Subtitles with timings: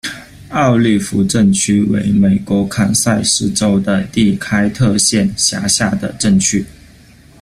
[0.49, 3.79] 奥利夫镇区为美国堪萨斯州
[4.11, 6.65] 第开特县辖下的镇区。